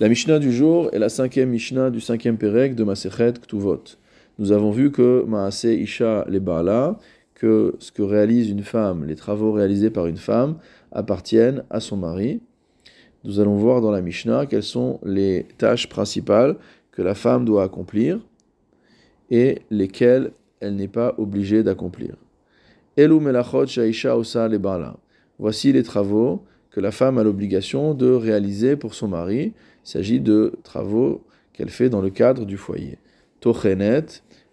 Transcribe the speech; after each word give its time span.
La 0.00 0.08
Mishnah 0.08 0.40
du 0.40 0.52
jour 0.52 0.88
est 0.92 0.98
la 0.98 1.08
cinquième 1.08 1.50
Mishnah 1.50 1.90
du 1.90 2.00
cinquième 2.00 2.36
Pérec 2.36 2.74
de 2.74 2.82
Masechet 2.82 3.34
Ktuvot. 3.34 3.84
Nous 4.40 4.50
avons 4.50 4.72
vu 4.72 4.90
que 4.90 5.22
Maase 5.24 5.66
Isha 5.66 6.24
les 6.28 6.40
Baala, 6.40 6.98
que 7.36 7.76
ce 7.78 7.92
que 7.92 8.02
réalise 8.02 8.50
une 8.50 8.64
femme, 8.64 9.04
les 9.04 9.14
travaux 9.14 9.52
réalisés 9.52 9.90
par 9.90 10.06
une 10.06 10.16
femme, 10.16 10.56
appartiennent 10.90 11.62
à 11.70 11.78
son 11.78 11.96
mari. 11.96 12.40
Nous 13.22 13.38
allons 13.38 13.54
voir 13.54 13.80
dans 13.80 13.92
la 13.92 14.00
Mishnah 14.00 14.46
quelles 14.46 14.64
sont 14.64 14.98
les 15.04 15.46
tâches 15.58 15.88
principales 15.88 16.56
que 16.90 17.00
la 17.00 17.14
femme 17.14 17.44
doit 17.44 17.62
accomplir 17.62 18.18
et 19.30 19.60
lesquelles 19.70 20.32
elle 20.58 20.74
n'est 20.74 20.88
pas 20.88 21.14
obligée 21.18 21.62
d'accomplir. 21.62 22.16
Elu 22.96 23.20
melachot 23.20 23.68
shaisha 23.68 24.18
osa 24.18 24.48
le 24.48 24.60
Voici 25.38 25.72
les 25.72 25.84
travaux 25.84 26.42
que 26.74 26.80
la 26.80 26.90
femme 26.90 27.18
a 27.18 27.22
l'obligation 27.22 27.94
de 27.94 28.10
réaliser 28.10 28.74
pour 28.74 28.94
son 28.94 29.06
mari. 29.06 29.52
Il 29.84 29.88
s'agit 29.88 30.18
de 30.18 30.54
travaux 30.64 31.22
qu'elle 31.52 31.70
fait 31.70 31.88
dans 31.88 32.00
le 32.00 32.10
cadre 32.10 32.44
du 32.44 32.56
foyer. 32.56 32.98
Tochenet, 33.38 34.06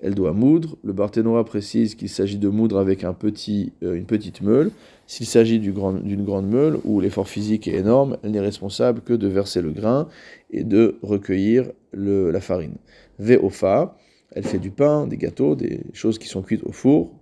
elle 0.00 0.16
doit 0.16 0.32
moudre. 0.32 0.76
Le 0.82 0.92
Barthénora 0.92 1.44
précise 1.44 1.94
qu'il 1.94 2.08
s'agit 2.08 2.38
de 2.38 2.48
moudre 2.48 2.80
avec 2.80 3.04
un 3.04 3.12
petit, 3.12 3.72
euh, 3.84 3.94
une 3.94 4.06
petite 4.06 4.40
meule. 4.40 4.72
S'il 5.06 5.26
s'agit 5.26 5.60
d'une 5.60 6.24
grande 6.24 6.50
meule 6.50 6.78
où 6.82 6.98
l'effort 6.98 7.28
physique 7.28 7.68
est 7.68 7.76
énorme, 7.76 8.16
elle 8.24 8.32
n'est 8.32 8.40
responsable 8.40 9.00
que 9.02 9.12
de 9.12 9.28
verser 9.28 9.62
le 9.62 9.70
grain 9.70 10.08
et 10.50 10.64
de 10.64 10.96
recueillir 11.02 11.70
la 11.92 12.40
farine. 12.40 12.74
Veofa, 13.20 13.96
elle 14.32 14.44
fait 14.44 14.58
du 14.58 14.72
pain, 14.72 15.06
des 15.06 15.18
gâteaux, 15.18 15.54
des 15.54 15.82
choses 15.92 16.18
qui 16.18 16.26
sont 16.26 16.42
cuites 16.42 16.64
au 16.64 16.72
four. 16.72 17.12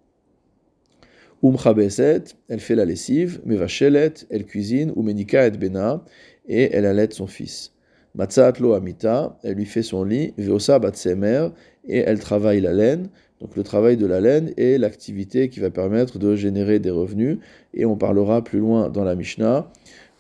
Umchabeset, 1.43 2.25
elle 2.49 2.61
fait 2.61 2.75
la 2.75 2.85
lessive, 2.85 3.41
Mevachelet, 3.45 4.15
elle 4.31 4.47
cuisine, 4.47 4.93
Umenika 4.97 5.47
et 5.47 5.51
Bena, 5.51 6.03
et 6.49 6.75
elle 6.75 6.87
allait 6.87 7.11
son 7.11 7.27
fils. 7.27 7.73
Matzat 8.15 8.55
lo 8.61 8.73
amita, 8.73 9.39
elle 9.43 9.55
lui 9.55 9.67
fait 9.67 9.83
son 9.83 10.03
lit, 10.03 10.33
Veosa 10.39 10.79
batsemer, 10.79 11.49
et 11.87 11.99
elle 11.99 12.19
travaille 12.19 12.61
la 12.61 12.73
laine. 12.73 13.09
Donc 13.41 13.55
le 13.57 13.63
travail 13.63 13.99
de 13.99 14.07
la 14.07 14.21
laine 14.21 14.53
est 14.57 14.79
l'activité 14.79 15.51
qui 15.51 15.61
va 15.61 15.71
permettre 15.71 16.19
de 16.19 16.35
générer 16.35 16.79
des 16.79 16.91
revenus, 16.91 17.39
et 17.75 17.85
on 17.85 17.97
parlera 17.97 18.43
plus 18.43 18.59
loin 18.59 18.89
dans 18.89 19.05
la 19.05 19.15
Mishnah, 19.15 19.71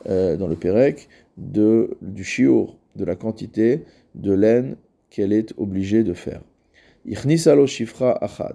euh, 0.08 0.36
dans 0.36 0.48
le 0.48 0.56
Pérec, 0.56 1.08
de, 1.38 1.96
du 2.02 2.24
shiur, 2.24 2.76
de 2.96 3.04
la 3.04 3.16
quantité 3.16 3.84
de 4.14 4.32
laine 4.32 4.76
qu'elle 5.08 5.32
est 5.32 5.54
obligée 5.56 6.04
de 6.04 6.12
faire. 6.12 6.42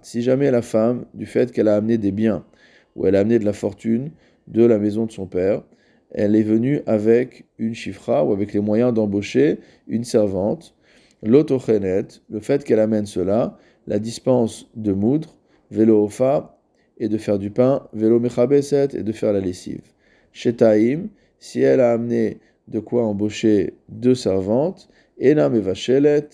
Si 0.03 0.21
jamais 0.21 0.51
la 0.51 0.61
femme, 0.61 1.05
du 1.13 1.25
fait 1.25 1.51
qu'elle 1.51 1.67
a 1.67 1.75
amené 1.75 1.97
des 1.97 2.11
biens, 2.11 2.43
ou 2.95 3.07
elle 3.07 3.15
a 3.15 3.19
amené 3.19 3.39
de 3.39 3.45
la 3.45 3.53
fortune 3.53 4.11
de 4.47 4.63
la 4.65 4.77
maison 4.77 5.05
de 5.05 5.11
son 5.11 5.25
père, 5.25 5.63
elle 6.11 6.35
est 6.35 6.43
venue 6.43 6.81
avec 6.85 7.45
une 7.57 7.73
chifra 7.73 8.25
ou 8.25 8.33
avec 8.33 8.53
les 8.53 8.59
moyens 8.59 8.93
d'embaucher 8.93 9.59
une 9.87 10.03
servante, 10.03 10.75
l'autochenet, 11.23 12.07
le 12.29 12.39
fait 12.39 12.63
qu'elle 12.63 12.79
amène 12.79 13.05
cela, 13.05 13.57
la 13.87 13.99
dispense 13.99 14.69
de 14.75 14.91
moudre, 14.91 15.37
vélo 15.69 16.03
ofa, 16.03 16.57
et 16.97 17.07
de 17.07 17.17
faire 17.17 17.39
du 17.39 17.49
pain, 17.49 17.87
vélo 17.93 18.19
mechabeset, 18.19 18.89
et 18.93 19.03
de 19.03 19.11
faire 19.11 19.33
la 19.33 19.39
lessive. 19.39 19.81
Shetaim, 20.33 21.07
si 21.39 21.61
elle 21.61 21.79
a 21.79 21.93
amené 21.93 22.39
de 22.67 22.79
quoi 22.79 23.05
embaucher 23.05 23.73
deux 23.89 24.15
servantes, 24.15 24.89
ena 25.19 25.49
mevachelet, 25.49 26.27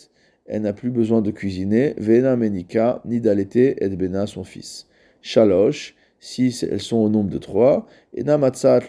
elle 0.46 0.62
n'a 0.64 0.74
plus 0.74 0.90
besoin 0.90 1.22
de 1.22 1.32
cuisiner, 1.32 1.94
vena 1.98 2.36
menika, 2.36 3.02
ni 3.06 3.20
d'allaiter 3.22 3.84
et 3.84 3.90
bena 3.90 4.28
son 4.28 4.44
fils. 4.44 4.88
Shalosh, 5.22 5.96
si 6.20 6.56
elles 6.70 6.82
sont 6.82 6.98
au 6.98 7.10
nombre 7.10 7.30
de 7.30 7.38
trois, 7.38 7.88
ena 8.16 8.40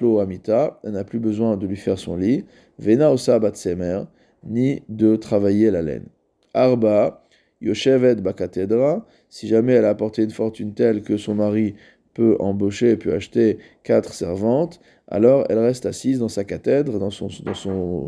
lo 0.00 0.20
amita, 0.20 0.80
n'a 0.84 1.04
plus 1.04 1.18
besoin 1.18 1.56
de 1.56 1.66
lui 1.66 1.76
faire 1.76 1.98
son 1.98 2.16
lit, 2.16 2.44
vena 2.78 3.12
osa 3.12 3.38
batsemer, 3.38 4.02
ni 4.44 4.82
de 4.88 5.16
travailler 5.16 5.70
la 5.70 5.82
laine. 5.82 6.06
Arba, 6.54 7.24
yoshevet 7.60 8.16
bakatedra, 8.16 9.06
si 9.28 9.48
jamais 9.48 9.74
elle 9.74 9.84
a 9.84 9.90
apporté 9.90 10.22
une 10.22 10.30
fortune 10.30 10.74
telle 10.74 11.02
que 11.02 11.16
son 11.16 11.34
mari 11.34 11.74
peut 12.14 12.36
embaucher 12.40 12.92
et 12.92 12.96
peut 12.96 13.12
acheter 13.12 13.58
quatre 13.82 14.14
servantes, 14.14 14.80
alors 15.06 15.44
elle 15.48 15.58
reste 15.58 15.86
assise 15.86 16.18
dans 16.18 16.28
sa 16.28 16.44
cathèdre, 16.44 16.98
dans 16.98 17.10
son, 17.10 17.28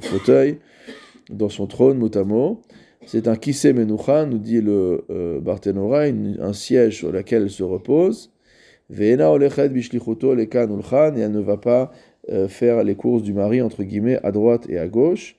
fauteuil, 0.01 0.59
dans 1.31 1.49
son 1.49 1.67
trône, 1.67 1.99
motamo, 1.99 2.63
c'est 3.07 3.29
un 3.29 3.37
kisse 3.37 3.65
menucha, 3.67 4.27
nous 4.27 4.39
dit 4.39 4.61
le 4.61 5.05
euh, 5.11 5.41
Barthénora, 5.41 6.03
un 6.03 6.53
siège 6.53 6.99
sur 6.99 7.13
lequel 7.13 7.45
elle 7.45 7.51
se 7.51 7.63
repose. 7.63 8.31
Veena 8.91 9.31
olechet 9.31 9.69
bishlichuto 9.69 10.35
lekan 10.35 10.69
ulchan, 10.71 11.17
et 11.17 11.21
elle 11.21 11.33
ne 11.33 11.41
va 11.41 11.57
pas 11.57 11.93
euh, 12.29 12.49
faire 12.49 12.83
les 12.83 12.97
courses 12.97 13.23
du 13.23 13.33
mari, 13.33 13.63
entre 13.63 13.85
guillemets, 13.85 14.19
à 14.25 14.33
droite 14.33 14.67
et 14.69 14.79
à 14.79 14.89
gauche. 14.89 15.37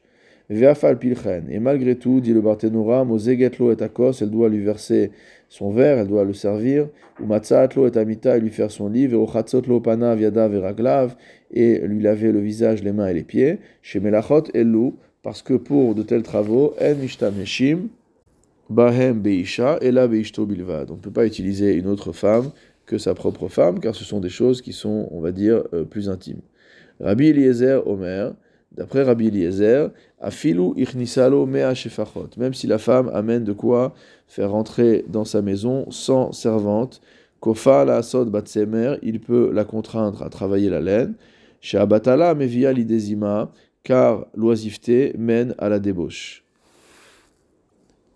Veafal 0.49 0.99
pilchen, 0.99 1.45
et 1.49 1.59
malgré 1.59 1.95
tout, 1.95 2.19
dit 2.19 2.33
le 2.33 2.41
Barthénora, 2.41 3.05
mozegetlo 3.05 3.71
et 3.71 3.81
akos, 3.81 4.21
elle 4.21 4.29
doit 4.29 4.49
lui 4.49 4.59
verser 4.59 5.11
son 5.47 5.71
verre, 5.71 5.97
elle 5.97 6.07
doit 6.07 6.23
le 6.23 6.33
servir. 6.33 6.87
Ou 7.21 7.25
matzatlo 7.25 7.87
et 7.87 7.97
amita, 7.97 8.37
et 8.37 8.39
lui 8.39 8.49
faire 8.49 8.71
son 8.71 8.89
lit. 8.89 9.07
Veochatzotlo 9.07 9.79
pana 9.79 10.15
viada 10.15 10.47
veraglav, 10.47 11.15
et 11.51 11.79
lui 11.79 12.01
laver 12.01 12.31
le 12.31 12.39
visage, 12.39 12.83
les 12.83 12.91
mains 12.93 13.07
et 13.07 13.13
les 13.13 13.23
pieds. 13.23 13.59
Chez 13.81 13.99
melachot 13.99 14.43
elu, 14.53 14.91
parce 15.23 15.41
que 15.41 15.53
pour 15.53 15.93
de 15.95 16.03
tels 16.03 16.23
travaux, 16.23 16.73
en 16.81 16.95
mishtameshim, 16.95 17.87
bahem 18.69 19.19
beisha, 19.21 19.77
et 19.81 19.91
la 19.91 20.07
beishto 20.07 20.45
bilvad. 20.45 20.89
On 20.91 20.95
ne 20.95 20.99
peut 20.99 21.11
pas 21.11 21.25
utiliser 21.25 21.75
une 21.75 21.87
autre 21.87 22.11
femme 22.11 22.51
que 22.85 22.97
sa 22.97 23.13
propre 23.13 23.47
femme, 23.47 23.79
car 23.79 23.95
ce 23.95 24.03
sont 24.03 24.19
des 24.19 24.29
choses 24.29 24.61
qui 24.61 24.73
sont, 24.73 25.07
on 25.11 25.21
va 25.21 25.31
dire, 25.31 25.63
euh, 25.73 25.83
plus 25.83 26.09
intimes. 26.09 26.41
Rabbi 26.99 27.27
Eliezer 27.27 27.87
Omer, 27.87 28.33
d'après 28.71 29.03
Rabbi 29.03 29.27
Eliezer, 29.27 29.91
afilu 30.19 30.73
ichnisalo 30.77 31.45
mea 31.45 31.73
shefachot. 31.73 32.29
Même 32.37 32.53
si 32.53 32.67
la 32.67 32.77
femme 32.77 33.09
amène 33.13 33.43
de 33.43 33.53
quoi 33.53 33.93
faire 34.27 34.51
rentrer 34.51 35.05
dans 35.07 35.25
sa 35.25 35.41
maison 35.41 35.89
sans 35.89 36.31
servante, 36.31 37.01
kofa 37.39 37.85
la 37.85 37.97
asod 37.97 38.29
batsemer, 38.29 38.95
il 39.01 39.19
peut 39.19 39.51
la 39.51 39.65
contraindre 39.65 40.21
à 40.23 40.29
travailler 40.29 40.69
la 40.69 40.79
laine. 40.79 41.15
Chez 41.59 41.77
Abatala 41.77 42.33
mevia 42.35 42.71
lidezima, 42.71 43.51
car 43.83 44.25
l'oisiveté 44.35 45.13
mène 45.17 45.55
à 45.57 45.69
la 45.69 45.79
débauche. 45.79 46.43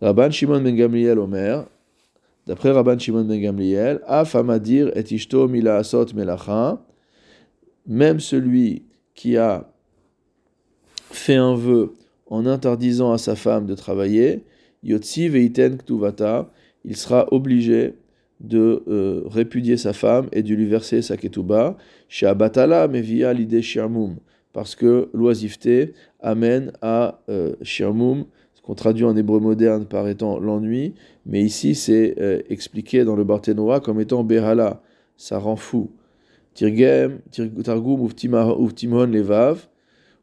Rabban 0.02 0.30
Shimon 0.30 0.62
ben 0.62 0.76
Gamliel 0.76 1.20
Omer, 1.20 1.66
d'après 2.48 2.72
Rabban 2.72 2.98
Shimon 3.00 3.24
ben 3.24 3.42
Gamliel, 3.42 4.02
et 4.08 5.14
ishto 5.14 5.48
mila 5.48 5.78
asot 5.78 6.08
même 7.88 8.20
celui 8.20 8.84
qui 9.14 9.38
a 9.38 9.70
fait 11.12 11.36
un 11.36 11.56
vœu 11.56 11.94
en 12.28 12.46
interdisant 12.46 13.12
à 13.12 13.18
sa 13.18 13.36
femme 13.36 13.66
de 13.66 13.76
travailler, 13.76 14.44
il 14.84 15.00
sera 16.96 17.34
obligé 17.34 17.94
de 18.40 18.84
euh, 18.88 19.22
répudier 19.26 19.78
sa 19.78 19.94
femme 19.94 20.28
et 20.32 20.44
de 20.44 20.54
lui 20.54 20.66
verser 20.66 21.02
sa 21.02 21.18
ketouba, 21.18 21.78
chez 22.10 22.26
Abatala 22.26 22.88
mevia 22.88 23.34
l'idée 23.34 23.62
shiamum, 23.62 24.18
parce 24.54 24.76
que 24.76 25.10
l'oisiveté 25.14 25.94
amène 26.20 26.72
à 26.82 27.22
euh, 27.30 27.54
qu'on 28.66 28.74
traduit 28.74 29.06
en 29.06 29.16
hébreu 29.16 29.40
moderne 29.40 29.86
par 29.86 30.08
étant 30.08 30.40
l'ennui, 30.40 30.94
mais 31.28 31.42
ici 31.44 31.76
c'est 31.76 32.16
euh, 32.20 32.42
expliqué 32.50 33.04
dans 33.04 33.16
le 33.16 33.24
Barthénoa 33.24 33.80
comme 33.80 34.02
étant 34.02 34.24
Behala, 34.24 34.82
ça 35.18 35.38
rend 35.38 35.56
fou. 35.56 35.92
Tirgem, 36.56 37.20
Targum 37.64 38.02
ou 38.02 38.12
Timon 38.12 39.06
Levav, 39.06 39.68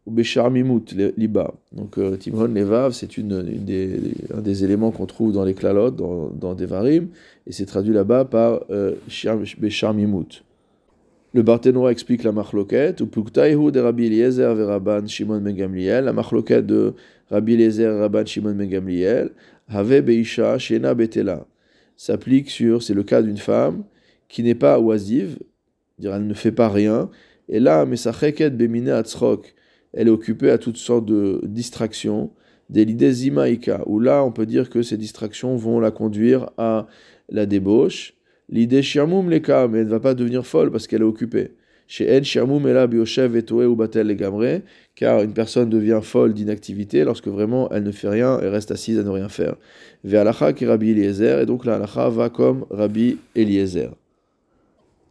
ou 0.06 0.10
Besharmimut 0.10 0.92
Liba. 1.16 1.54
Donc 1.70 1.98
euh, 1.98 2.16
Timon 2.16 2.46
Levav, 2.46 2.92
c'est 2.92 3.16
une, 3.16 3.42
des, 3.42 4.00
un 4.34 4.40
des 4.40 4.64
éléments 4.64 4.90
qu'on 4.90 5.06
trouve 5.06 5.32
dans 5.32 5.44
les 5.44 5.54
klalotes, 5.54 5.94
dans, 5.94 6.30
dans 6.30 6.54
Devarim, 6.54 7.08
et 7.46 7.52
c'est 7.52 7.66
traduit 7.66 7.94
là-bas 7.94 8.24
par 8.24 8.64
euh, 8.70 8.94
Besharmimut. 9.58 10.42
Le 11.34 11.42
Barthénois 11.42 11.92
explique 11.92 12.24
la 12.24 12.32
marloquette, 12.32 13.00
ou 13.00 13.06
de 13.70 13.80
Rabbi 13.80 14.06
Eliezer 14.06 14.54
ve 14.54 14.66
Rabban 14.66 15.06
Shimon 15.06 15.40
ben 15.40 15.54
Gamliel, 15.54 16.04
la 16.04 16.12
marloquette 16.12 16.66
de 16.66 16.92
Rabbi 17.32 17.54
Eliezer 17.54 17.90
et 17.90 18.00
Rabban 18.00 18.26
Shimon 18.26 18.54
ben 18.54 18.68
Gamliel, 18.68 19.30
Have 19.68 20.00
Beisha 20.02 20.58
Shena 20.58 20.94
Betela, 20.94 21.46
s'applique 21.96 22.50
sur, 22.50 22.82
c'est 22.82 22.94
le 22.94 23.02
cas 23.02 23.22
d'une 23.22 23.38
femme 23.38 23.84
qui 24.28 24.42
n'est 24.42 24.54
pas 24.54 24.78
oisive, 24.78 25.38
elle 26.02 26.26
ne 26.26 26.34
fait 26.34 26.52
pas 26.52 26.68
rien, 26.68 27.10
et 27.48 27.58
là, 27.58 27.86
Mesacheket 27.86 28.52
Atzrok, 28.90 29.54
elle 29.92 30.08
est 30.08 30.10
occupée 30.10 30.50
à 30.50 30.58
toutes 30.58 30.76
sortes 30.76 31.06
de 31.06 31.40
distractions, 31.44 32.30
des 32.68 32.84
l'idée 32.84 33.12
Zimaïka, 33.12 33.82
où 33.86 33.98
là 33.98 34.22
on 34.24 34.30
peut 34.30 34.46
dire 34.46 34.70
que 34.70 34.82
ces 34.82 34.96
distractions 34.96 35.56
vont 35.56 35.80
la 35.80 35.90
conduire 35.90 36.50
à 36.58 36.86
la 37.28 37.46
débauche, 37.46 38.14
L'idée 38.52 38.82
shiamum 38.82 39.30
leka, 39.30 39.66
mais 39.66 39.78
elle 39.78 39.86
ne 39.86 39.90
va 39.90 40.00
pas 40.00 40.12
devenir 40.12 40.44
folle 40.44 40.70
parce 40.70 40.86
qu'elle 40.86 41.00
est 41.00 41.06
occupée. 41.06 41.52
Chez 41.86 42.08
etoe 42.14 43.66
ou 43.66 43.76
batel 43.76 44.06
legamre, 44.06 44.60
car 44.94 45.22
une 45.22 45.32
personne 45.32 45.68
devient 45.68 46.00
folle 46.02 46.32
d'inactivité 46.32 47.04
lorsque 47.04 47.28
vraiment 47.28 47.70
elle 47.70 47.82
ne 47.82 47.92
fait 47.92 48.08
rien 48.08 48.40
et 48.40 48.48
reste 48.48 48.70
assise 48.70 48.98
à 48.98 49.02
ne 49.02 49.10
rien 49.10 49.28
faire. 49.28 49.56
Ve 50.04 50.52
qui 50.54 50.66
Rabbi 50.66 50.90
Eliezer, 50.90 51.40
et 51.40 51.46
donc 51.46 51.64
la 51.64 51.74
halacha 51.74 52.08
va 52.08 52.30
comme 52.30 52.64
Rabbi 52.70 53.18
Eliezer. 53.34 53.90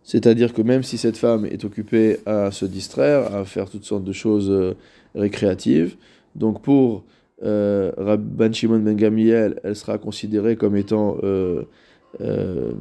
C'est-à-dire 0.03 0.53
que 0.53 0.62
même 0.62 0.83
si 0.83 0.97
cette 0.97 1.18
femme 1.18 1.45
est 1.45 1.63
occupée 1.63 2.18
à 2.25 2.51
se 2.51 2.65
distraire, 2.65 3.33
à 3.35 3.45
faire 3.45 3.69
toutes 3.69 3.85
sortes 3.85 4.03
de 4.03 4.13
choses 4.13 4.50
euh, 4.50 4.73
récréatives, 5.13 5.95
Donc 6.35 6.62
pour 6.62 7.03
euh, 7.44 7.91
Rabban 7.97 8.51
Shimon 8.51 8.79
Ben 8.79 8.95
Gamiel, 8.95 9.59
elle 9.63 9.75
sera 9.75 9.97
considérée 9.97 10.56
comme 10.56 10.75
étant 10.75 11.18
euh, 11.23 11.63
euh, 12.21 12.71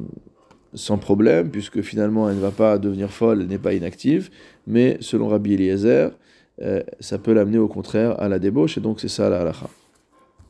sans 0.73 0.97
problème, 0.97 1.49
puisque 1.49 1.81
finalement 1.81 2.29
elle 2.29 2.37
ne 2.37 2.41
va 2.41 2.51
pas 2.51 2.77
devenir 2.77 3.11
folle, 3.11 3.41
elle 3.41 3.47
n'est 3.47 3.57
pas 3.57 3.73
inactive, 3.73 4.29
mais 4.67 4.97
selon 4.99 5.27
Rabbi 5.27 5.53
Eliezer, 5.53 6.11
ça 6.99 7.17
peut 7.17 7.33
l'amener 7.33 7.57
au 7.57 7.67
contraire 7.67 8.19
à 8.21 8.29
la 8.29 8.37
débauche, 8.37 8.77
et 8.77 8.81
donc 8.81 8.99
c'est 8.99 9.07
ça 9.07 9.29
la 9.29 9.41
halakha. 9.41 9.67